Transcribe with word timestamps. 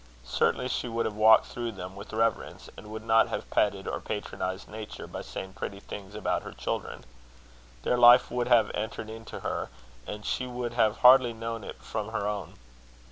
Certainly 0.25 0.69
she 0.69 0.87
would 0.87 1.05
have 1.05 1.13
walked 1.15 1.45
through 1.45 1.73
them 1.73 1.95
with 1.95 2.11
reverence, 2.11 2.71
and 2.75 2.87
would 2.87 3.03
not 3.03 3.27
have 3.27 3.47
petted 3.51 3.87
or 3.87 3.99
patronised 3.99 4.67
nature 4.67 5.05
by 5.05 5.21
saying 5.21 5.53
pretty 5.53 5.79
things 5.79 6.15
about 6.15 6.41
her 6.41 6.53
children. 6.53 7.03
Their 7.83 7.99
life 7.99 8.31
would 8.31 8.47
have 8.47 8.71
entered 8.73 9.11
into 9.11 9.41
her, 9.41 9.69
and 10.07 10.25
she 10.25 10.47
would 10.47 10.73
have 10.73 11.01
hardly 11.05 11.33
known 11.33 11.63
it 11.63 11.75
from 11.83 12.07
her 12.09 12.27
own. 12.27 12.55